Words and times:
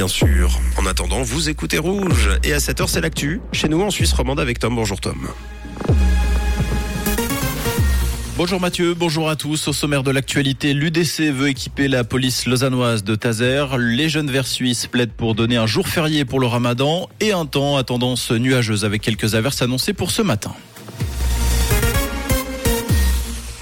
Bien 0.00 0.06
sûr. 0.06 0.60
En 0.76 0.86
attendant, 0.86 1.22
vous 1.22 1.48
écoutez 1.48 1.76
Rouge. 1.76 2.30
Et 2.44 2.52
à 2.52 2.58
7h, 2.58 2.86
c'est 2.86 3.00
l'actu. 3.00 3.40
Chez 3.50 3.68
nous, 3.68 3.82
en 3.82 3.90
Suisse 3.90 4.12
romande, 4.12 4.38
avec 4.38 4.60
Tom. 4.60 4.76
Bonjour 4.76 5.00
Tom. 5.00 5.26
Bonjour 8.36 8.60
Mathieu, 8.60 8.94
bonjour 8.94 9.28
à 9.28 9.34
tous. 9.34 9.66
Au 9.66 9.72
sommaire 9.72 10.04
de 10.04 10.12
l'actualité, 10.12 10.72
l'UDC 10.72 11.32
veut 11.32 11.48
équiper 11.48 11.88
la 11.88 12.04
police 12.04 12.46
lausannoise 12.46 13.02
de 13.02 13.16
Tazer. 13.16 13.76
Les 13.76 14.08
jeunes 14.08 14.30
verts 14.30 14.46
suisses 14.46 14.86
plaident 14.86 15.10
pour 15.10 15.34
donner 15.34 15.56
un 15.56 15.66
jour 15.66 15.88
férié 15.88 16.24
pour 16.24 16.38
le 16.38 16.46
ramadan 16.46 17.08
et 17.18 17.32
un 17.32 17.44
temps 17.44 17.76
à 17.76 17.82
tendance 17.82 18.30
nuageuse 18.30 18.84
avec 18.84 19.02
quelques 19.02 19.34
averses 19.34 19.62
annoncées 19.62 19.94
pour 19.94 20.12
ce 20.12 20.22
matin. 20.22 20.54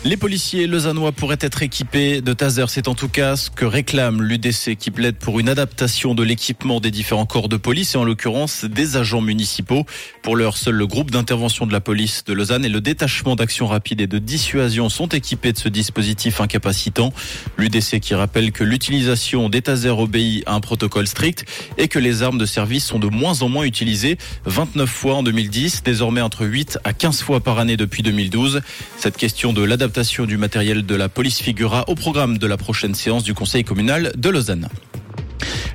Les 0.06 0.16
policiers 0.16 0.68
lausannois 0.68 1.10
pourraient 1.10 1.36
être 1.40 1.64
équipés 1.64 2.20
de 2.20 2.32
taser. 2.32 2.66
C'est 2.68 2.86
en 2.86 2.94
tout 2.94 3.08
cas 3.08 3.34
ce 3.34 3.50
que 3.50 3.64
réclame 3.64 4.22
l'UDC 4.22 4.76
qui 4.78 4.92
plaide 4.92 5.16
pour 5.16 5.40
une 5.40 5.48
adaptation 5.48 6.14
de 6.14 6.22
l'équipement 6.22 6.78
des 6.78 6.92
différents 6.92 7.26
corps 7.26 7.48
de 7.48 7.56
police 7.56 7.96
et 7.96 7.98
en 7.98 8.04
l'occurrence 8.04 8.64
des 8.64 8.96
agents 8.96 9.20
municipaux. 9.20 9.84
Pour 10.22 10.36
l'heure, 10.36 10.58
seul 10.58 10.76
le 10.76 10.86
groupe 10.86 11.10
d'intervention 11.10 11.66
de 11.66 11.72
la 11.72 11.80
police 11.80 12.22
de 12.22 12.34
Lausanne 12.34 12.64
et 12.64 12.68
le 12.68 12.80
détachement 12.80 13.34
d'action 13.34 13.66
rapide 13.66 14.00
et 14.00 14.06
de 14.06 14.18
dissuasion 14.20 14.88
sont 14.90 15.08
équipés 15.08 15.52
de 15.52 15.58
ce 15.58 15.68
dispositif 15.68 16.40
incapacitant. 16.40 17.12
L'UDC 17.58 17.98
qui 17.98 18.14
rappelle 18.14 18.52
que 18.52 18.62
l'utilisation 18.62 19.48
des 19.48 19.62
tasers 19.62 19.98
obéit 19.98 20.44
à 20.46 20.52
un 20.52 20.60
protocole 20.60 21.08
strict 21.08 21.46
et 21.78 21.88
que 21.88 21.98
les 21.98 22.22
armes 22.22 22.38
de 22.38 22.46
service 22.46 22.84
sont 22.84 23.00
de 23.00 23.08
moins 23.08 23.42
en 23.42 23.48
moins 23.48 23.64
utilisées. 23.64 24.18
29 24.44 24.88
fois 24.88 25.14
en 25.16 25.24
2010, 25.24 25.82
désormais 25.82 26.20
entre 26.20 26.46
8 26.46 26.78
à 26.84 26.92
15 26.92 27.22
fois 27.22 27.40
par 27.40 27.58
année 27.58 27.76
depuis 27.76 28.04
2012. 28.04 28.60
Cette 28.98 29.16
question 29.16 29.52
de 29.52 29.64
l'adaptation 29.64 29.95
du 29.96 30.36
matériel 30.36 30.84
de 30.84 30.94
la 30.94 31.08
police 31.08 31.40
figurera 31.40 31.88
au 31.88 31.94
programme 31.94 32.36
de 32.36 32.46
la 32.46 32.58
prochaine 32.58 32.94
séance 32.94 33.24
du 33.24 33.32
Conseil 33.32 33.64
communal 33.64 34.12
de 34.14 34.28
Lausanne. 34.28 34.68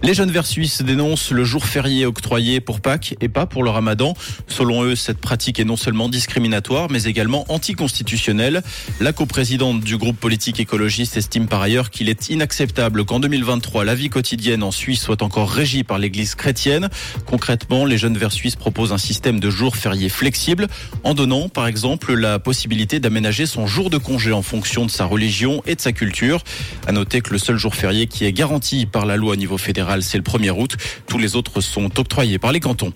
Les 0.03 0.15
jeunes 0.15 0.31
verts 0.31 0.47
suisses 0.47 0.81
dénoncent 0.81 1.29
le 1.29 1.43
jour 1.43 1.63
férié 1.63 2.07
octroyé 2.07 2.59
pour 2.59 2.81
Pâques 2.81 3.13
et 3.21 3.29
pas 3.29 3.45
pour 3.45 3.61
le 3.61 3.69
ramadan. 3.69 4.15
Selon 4.47 4.83
eux, 4.83 4.95
cette 4.95 5.19
pratique 5.19 5.59
est 5.59 5.63
non 5.63 5.77
seulement 5.77 6.09
discriminatoire, 6.09 6.89
mais 6.89 7.03
également 7.03 7.45
anticonstitutionnelle. 7.49 8.63
La 8.99 9.13
coprésidente 9.13 9.81
du 9.81 9.97
groupe 9.97 10.17
politique 10.17 10.59
écologiste 10.59 11.17
estime 11.17 11.47
par 11.47 11.61
ailleurs 11.61 11.91
qu'il 11.91 12.09
est 12.09 12.29
inacceptable 12.29 13.05
qu'en 13.05 13.19
2023, 13.19 13.85
la 13.85 13.93
vie 13.93 14.09
quotidienne 14.09 14.63
en 14.63 14.71
Suisse 14.71 15.01
soit 15.01 15.21
encore 15.21 15.51
régie 15.51 15.83
par 15.83 15.99
l'église 15.99 16.33
chrétienne. 16.33 16.89
Concrètement, 17.27 17.85
les 17.85 17.99
jeunes 17.99 18.17
verts 18.17 18.31
suisses 18.31 18.55
proposent 18.55 18.93
un 18.93 18.97
système 18.97 19.39
de 19.39 19.51
jours 19.51 19.75
fériés 19.75 20.09
flexible 20.09 20.67
en 21.03 21.13
donnant, 21.13 21.47
par 21.47 21.67
exemple, 21.67 22.15
la 22.15 22.39
possibilité 22.39 22.99
d'aménager 22.99 23.45
son 23.45 23.67
jour 23.67 23.91
de 23.91 23.99
congé 23.99 24.31
en 24.31 24.41
fonction 24.41 24.83
de 24.87 24.91
sa 24.91 25.05
religion 25.05 25.61
et 25.67 25.75
de 25.75 25.81
sa 25.81 25.91
culture. 25.91 26.43
À 26.87 26.91
noter 26.91 27.21
que 27.21 27.29
le 27.29 27.37
seul 27.37 27.57
jour 27.57 27.75
férié 27.75 28.07
qui 28.07 28.25
est 28.25 28.33
garanti 28.33 28.87
par 28.87 29.05
la 29.05 29.15
loi 29.15 29.33
au 29.33 29.35
niveau 29.35 29.59
fédéral 29.59 29.90
c'est 29.99 30.17
le 30.17 30.23
1er 30.23 30.51
août. 30.51 30.77
Tous 31.07 31.17
les 31.17 31.35
autres 31.35 31.61
sont 31.61 31.99
octroyés 31.99 32.39
par 32.39 32.51
les 32.51 32.59
cantons. 32.59 32.93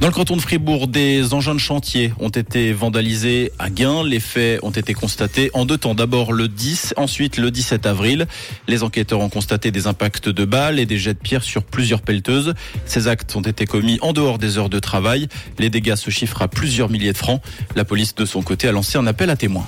Dans 0.00 0.06
le 0.06 0.12
canton 0.12 0.36
de 0.36 0.40
Fribourg, 0.40 0.86
des 0.86 1.34
engins 1.34 1.54
de 1.54 1.60
chantier 1.60 2.12
ont 2.20 2.28
été 2.28 2.72
vandalisés 2.72 3.52
à 3.58 3.70
Gain. 3.70 4.04
Les 4.04 4.20
faits 4.20 4.60
ont 4.62 4.70
été 4.70 4.94
constatés 4.94 5.50
en 5.54 5.64
deux 5.64 5.78
temps. 5.78 5.94
D'abord 5.94 6.32
le 6.32 6.48
10, 6.48 6.94
ensuite 6.96 7.36
le 7.36 7.50
17 7.50 7.86
avril. 7.86 8.26
Les 8.68 8.82
enquêteurs 8.82 9.20
ont 9.20 9.28
constaté 9.28 9.70
des 9.70 9.86
impacts 9.86 10.28
de 10.28 10.44
balles 10.44 10.78
et 10.78 10.86
des 10.86 10.98
jets 10.98 11.14
de 11.14 11.18
pierre 11.18 11.42
sur 11.42 11.64
plusieurs 11.64 12.02
pelleteuses. 12.02 12.54
Ces 12.86 13.08
actes 13.08 13.34
ont 13.34 13.42
été 13.42 13.66
commis 13.66 13.98
en 14.00 14.12
dehors 14.12 14.38
des 14.38 14.58
heures 14.58 14.70
de 14.70 14.78
travail. 14.78 15.28
Les 15.58 15.70
dégâts 15.70 15.96
se 15.96 16.10
chiffrent 16.10 16.42
à 16.42 16.48
plusieurs 16.48 16.90
milliers 16.90 17.12
de 17.12 17.18
francs. 17.18 17.42
La 17.74 17.84
police, 17.84 18.14
de 18.14 18.24
son 18.24 18.42
côté, 18.42 18.68
a 18.68 18.72
lancé 18.72 18.98
un 18.98 19.06
appel 19.06 19.30
à 19.30 19.36
témoins. 19.36 19.66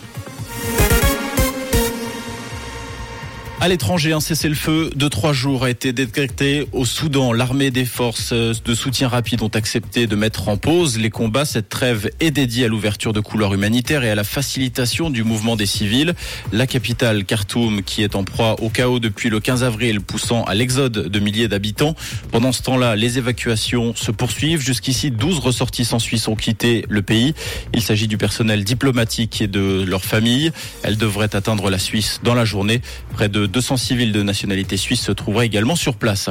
À 3.63 3.69
l'étranger, 3.69 4.15
un 4.15 4.21
cessez-le-feu 4.21 4.91
de 4.97 5.09
trois 5.09 5.35
jours 5.35 5.65
a 5.65 5.71
été 5.71 5.93
décrété 5.93 6.67
au 6.73 6.87
Soudan. 6.87 7.35
L'armée 7.35 7.71
des 7.71 7.85
forces 7.85 8.33
de 8.33 8.75
soutien 8.75 9.07
rapide 9.07 9.43
ont 9.43 9.51
accepté 9.53 10.07
de 10.07 10.17
mettre 10.17 10.49
en 10.49 10.57
pause 10.57 10.99
les 10.99 11.11
combats. 11.11 11.45
Cette 11.45 11.69
trêve 11.69 12.09
est 12.21 12.31
dédiée 12.31 12.65
à 12.65 12.69
l'ouverture 12.69 13.13
de 13.13 13.21
couloirs 13.21 13.53
humanitaires 13.53 14.03
et 14.03 14.09
à 14.09 14.15
la 14.15 14.25
facilitation 14.25 15.11
du 15.11 15.25
mouvement 15.25 15.57
des 15.57 15.67
civils. 15.67 16.15
La 16.53 16.67
capitale, 16.67 17.27
Khartoum, 17.27 17.83
qui 17.83 18.03
est 18.03 18.15
en 18.15 18.25
proie 18.25 18.57
au 18.63 18.71
chaos 18.71 18.99
depuis 18.99 19.29
le 19.29 19.41
15 19.41 19.63
avril, 19.63 20.01
poussant 20.01 20.43
à 20.45 20.55
l'exode 20.55 21.09
de 21.09 21.19
milliers 21.19 21.49
d'habitants. 21.49 21.95
Pendant 22.33 22.53
ce 22.53 22.63
temps-là, 22.63 22.97
les 22.97 23.19
évacuations 23.19 23.95
se 23.95 24.11
poursuivent. 24.11 24.63
Jusqu'ici, 24.63 25.11
12 25.11 25.39
ressortissants 25.39 25.99
suisses 25.99 26.29
ont 26.29 26.35
quitté 26.35 26.87
le 26.89 27.03
pays. 27.03 27.35
Il 27.75 27.83
s'agit 27.83 28.09
du 28.09 28.17
personnel 28.17 28.65
diplomatique 28.65 29.43
et 29.43 29.49
de 29.49 29.85
leurs 29.87 30.07
familles. 30.07 30.51
Elles 30.83 30.97
devraient 30.97 31.37
atteindre 31.37 31.69
la 31.69 31.79
Suisse 31.79 32.21
dans 32.25 32.35
la 32.35 32.47
journée. 32.47 32.81
Près 33.13 33.29
de 33.29 33.50
200 33.51 33.77
civils 33.77 34.13
de 34.13 34.23
nationalité 34.23 34.77
suisse 34.77 35.03
se 35.03 35.13
trouveraient 35.13 35.47
également 35.47 35.77
sur 35.77 35.97
place. 35.97 36.31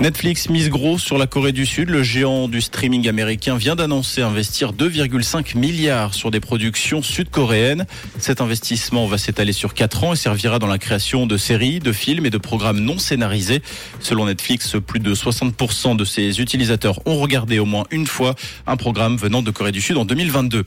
Netflix 0.00 0.48
mise 0.48 0.70
gros 0.70 0.98
sur 0.98 1.18
la 1.18 1.26
Corée 1.26 1.52
du 1.52 1.66
Sud. 1.66 1.90
Le 1.90 2.02
géant 2.02 2.48
du 2.48 2.60
streaming 2.60 3.08
américain 3.08 3.56
vient 3.56 3.76
d'annoncer 3.76 4.22
investir 4.22 4.72
2,5 4.72 5.56
milliards 5.58 6.14
sur 6.14 6.30
des 6.30 6.40
productions 6.40 7.02
sud-coréennes. 7.02 7.86
Cet 8.18 8.40
investissement 8.40 9.06
va 9.06 9.18
s'étaler 9.18 9.52
sur 9.52 9.74
4 9.74 10.04
ans 10.04 10.12
et 10.14 10.16
servira 10.16 10.58
dans 10.58 10.66
la 10.66 10.78
création 10.78 11.26
de 11.26 11.36
séries, 11.36 11.80
de 11.80 11.92
films 11.92 12.26
et 12.26 12.30
de 12.30 12.38
programmes 12.38 12.80
non 12.80 12.98
scénarisés. 12.98 13.62
Selon 14.00 14.26
Netflix, 14.26 14.76
plus 14.86 15.00
de 15.00 15.14
60% 15.14 15.96
de 15.96 16.04
ses 16.04 16.40
utilisateurs 16.40 17.00
ont 17.06 17.18
regardé 17.18 17.58
au 17.58 17.66
moins 17.66 17.84
une 17.90 18.06
fois 18.06 18.34
un 18.66 18.76
programme 18.76 19.16
venant 19.16 19.42
de 19.42 19.50
Corée 19.50 19.72
du 19.72 19.80
Sud 19.80 19.98
en 19.98 20.04
2022. 20.04 20.64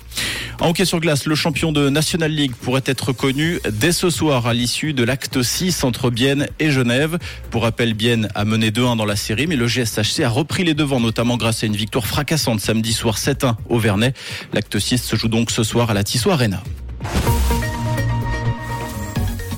En 0.59 0.69
hockey 0.69 0.85
sur 0.85 0.99
glace, 0.99 1.25
le 1.25 1.35
champion 1.35 1.71
de 1.71 1.89
National 1.89 2.31
League 2.31 2.53
pourrait 2.61 2.83
être 2.85 3.11
connu 3.11 3.59
dès 3.71 3.91
ce 3.91 4.09
soir 4.09 4.47
à 4.47 4.53
l'issue 4.53 4.93
de 4.93 5.03
l'acte 5.03 5.41
6 5.41 5.72
entre 5.81 6.09
Bienne 6.09 6.47
et 6.59 6.69
Genève. 6.69 7.17
Pour 7.49 7.63
rappel, 7.63 7.93
Bienne 7.93 8.27
a 8.35 8.45
mené 8.45 8.69
2-1 8.69 8.97
dans 8.97 9.05
la 9.05 9.15
série, 9.15 9.47
mais 9.47 9.55
le 9.55 9.67
GSHC 9.67 10.23
a 10.23 10.29
repris 10.29 10.63
les 10.63 10.73
devants, 10.73 10.99
notamment 10.99 11.37
grâce 11.37 11.63
à 11.63 11.67
une 11.67 11.75
victoire 11.75 12.05
fracassante 12.05 12.59
samedi 12.59 12.93
soir 12.93 13.17
7-1 13.17 13.55
au 13.69 13.79
Vernet. 13.79 14.15
L'acte 14.53 14.77
6 14.77 14.99
se 14.99 15.15
joue 15.15 15.29
donc 15.29 15.51
ce 15.51 15.63
soir 15.63 15.89
à 15.89 15.93
la 15.93 16.03
Tissot 16.03 16.31
Arena. 16.31 16.61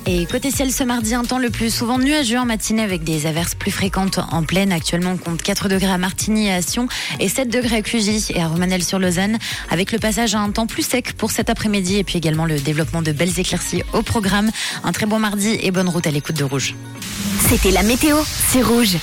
Et 0.08 0.24
côté 0.26 0.52
ciel 0.52 0.72
ce 0.72 0.84
mardi, 0.84 1.14
un 1.14 1.24
temps 1.24 1.38
le 1.38 1.50
plus 1.50 1.74
souvent 1.74 1.98
nuageux 1.98 2.38
en 2.38 2.44
matinée 2.44 2.82
avec 2.82 3.02
des 3.02 3.26
averses 3.26 3.56
plus 3.56 3.72
fréquentes 3.72 4.20
en 4.30 4.44
pleine. 4.44 4.70
Actuellement, 4.70 5.10
on 5.14 5.16
compte 5.16 5.42
4 5.42 5.68
degrés 5.68 5.90
à 5.90 5.98
Martigny 5.98 6.46
et 6.46 6.52
à 6.52 6.62
Sion 6.62 6.86
et 7.18 7.28
7 7.28 7.48
degrés 7.48 7.78
à 7.78 7.82
Clugy 7.82 8.24
et 8.30 8.40
à 8.40 8.46
Romanel-sur-Lausanne 8.46 9.36
avec 9.68 9.90
le 9.90 9.98
passage 9.98 10.36
à 10.36 10.38
un 10.38 10.50
temps 10.50 10.68
plus 10.68 10.86
sec 10.86 11.14
pour 11.14 11.32
cet 11.32 11.50
après-midi 11.50 11.96
et 11.96 12.04
puis 12.04 12.18
également 12.18 12.44
le 12.44 12.60
développement 12.60 13.02
de 13.02 13.10
belles 13.10 13.40
éclaircies 13.40 13.82
au 13.94 14.02
programme. 14.02 14.52
Un 14.84 14.92
très 14.92 15.06
bon 15.06 15.18
mardi 15.18 15.58
et 15.60 15.72
bonne 15.72 15.88
route 15.88 16.06
à 16.06 16.12
l'écoute 16.12 16.36
de 16.36 16.44
Rouge. 16.44 16.76
C'était 17.48 17.72
la 17.72 17.82
météo, 17.82 18.16
c'est 18.48 18.62
Rouge. 18.62 18.94